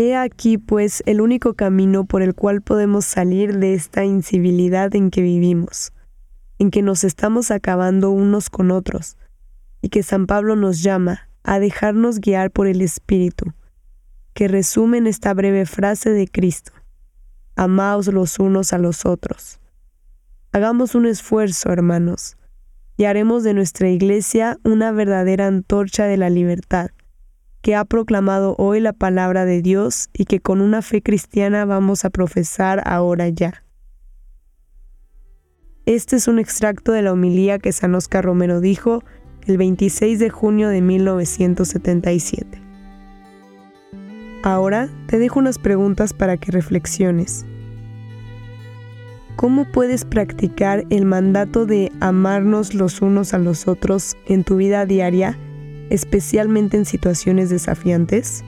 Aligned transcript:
He 0.00 0.14
aquí 0.14 0.58
pues 0.58 1.02
el 1.06 1.20
único 1.20 1.54
camino 1.54 2.04
por 2.04 2.22
el 2.22 2.36
cual 2.36 2.62
podemos 2.62 3.04
salir 3.04 3.58
de 3.58 3.74
esta 3.74 4.04
incivilidad 4.04 4.94
en 4.94 5.10
que 5.10 5.22
vivimos, 5.22 5.92
en 6.60 6.70
que 6.70 6.82
nos 6.82 7.02
estamos 7.02 7.50
acabando 7.50 8.10
unos 8.12 8.48
con 8.48 8.70
otros, 8.70 9.16
y 9.82 9.88
que 9.88 10.04
San 10.04 10.28
Pablo 10.28 10.54
nos 10.54 10.84
llama 10.84 11.28
a 11.42 11.58
dejarnos 11.58 12.20
guiar 12.20 12.52
por 12.52 12.68
el 12.68 12.80
Espíritu, 12.80 13.54
que 14.34 14.46
resume 14.46 14.98
en 14.98 15.08
esta 15.08 15.34
breve 15.34 15.66
frase 15.66 16.10
de 16.10 16.28
Cristo. 16.28 16.70
Amaos 17.56 18.06
los 18.06 18.38
unos 18.38 18.72
a 18.72 18.78
los 18.78 19.04
otros. 19.04 19.58
Hagamos 20.52 20.94
un 20.94 21.06
esfuerzo, 21.06 21.72
hermanos, 21.72 22.36
y 22.96 23.06
haremos 23.06 23.42
de 23.42 23.52
nuestra 23.52 23.88
iglesia 23.88 24.60
una 24.62 24.92
verdadera 24.92 25.48
antorcha 25.48 26.04
de 26.04 26.18
la 26.18 26.30
libertad 26.30 26.90
que 27.62 27.74
ha 27.74 27.84
proclamado 27.84 28.54
hoy 28.58 28.80
la 28.80 28.92
palabra 28.92 29.44
de 29.44 29.62
Dios 29.62 30.08
y 30.12 30.24
que 30.24 30.40
con 30.40 30.60
una 30.60 30.82
fe 30.82 31.02
cristiana 31.02 31.64
vamos 31.64 32.04
a 32.04 32.10
profesar 32.10 32.82
ahora 32.86 33.28
ya. 33.28 33.64
Este 35.86 36.16
es 36.16 36.28
un 36.28 36.38
extracto 36.38 36.92
de 36.92 37.02
la 37.02 37.12
homilía 37.12 37.58
que 37.58 37.72
San 37.72 37.94
Oscar 37.94 38.24
Romero 38.24 38.60
dijo 38.60 39.02
el 39.46 39.56
26 39.56 40.18
de 40.18 40.28
junio 40.28 40.68
de 40.68 40.82
1977. 40.82 42.60
Ahora 44.42 44.88
te 45.06 45.18
dejo 45.18 45.40
unas 45.40 45.58
preguntas 45.58 46.12
para 46.12 46.36
que 46.36 46.52
reflexiones. 46.52 47.46
¿Cómo 49.36 49.70
puedes 49.70 50.04
practicar 50.04 50.84
el 50.90 51.04
mandato 51.04 51.64
de 51.64 51.90
amarnos 52.00 52.74
los 52.74 53.00
unos 53.00 53.34
a 53.34 53.38
los 53.38 53.66
otros 53.66 54.16
en 54.26 54.44
tu 54.44 54.56
vida 54.56 54.84
diaria? 54.84 55.38
Especialmente 55.90 56.76
en 56.76 56.84
situaciones 56.84 57.50
desafiantes? 57.50 58.44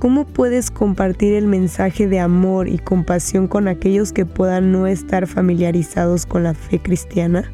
¿Cómo 0.00 0.24
puedes 0.24 0.70
compartir 0.70 1.34
el 1.34 1.46
mensaje 1.46 2.08
de 2.08 2.20
amor 2.20 2.68
y 2.68 2.78
compasión 2.78 3.48
con 3.48 3.68
aquellos 3.68 4.14
que 4.14 4.24
puedan 4.24 4.72
no 4.72 4.86
estar 4.86 5.26
familiarizados 5.26 6.24
con 6.24 6.42
la 6.42 6.54
fe 6.54 6.78
cristiana? 6.78 7.52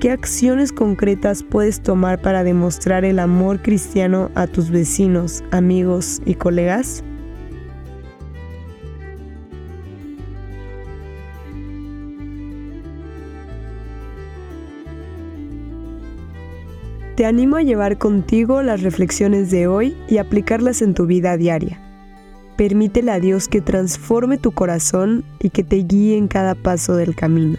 ¿Qué 0.00 0.10
acciones 0.10 0.72
concretas 0.72 1.42
puedes 1.42 1.82
tomar 1.82 2.22
para 2.22 2.42
demostrar 2.42 3.04
el 3.04 3.18
amor 3.18 3.60
cristiano 3.60 4.30
a 4.34 4.46
tus 4.46 4.70
vecinos, 4.70 5.44
amigos 5.50 6.22
y 6.24 6.36
colegas? 6.36 7.04
Te 17.14 17.26
animo 17.26 17.56
a 17.56 17.62
llevar 17.62 17.98
contigo 17.98 18.62
las 18.62 18.80
reflexiones 18.80 19.50
de 19.50 19.66
hoy 19.66 19.94
y 20.08 20.16
aplicarlas 20.16 20.80
en 20.80 20.94
tu 20.94 21.04
vida 21.04 21.36
diaria. 21.36 21.78
Permítele 22.56 23.10
a 23.10 23.20
Dios 23.20 23.48
que 23.48 23.60
transforme 23.60 24.38
tu 24.38 24.52
corazón 24.52 25.24
y 25.40 25.50
que 25.50 25.62
te 25.62 25.76
guíe 25.76 26.16
en 26.16 26.26
cada 26.26 26.54
paso 26.54 26.96
del 26.96 27.14
camino. 27.14 27.58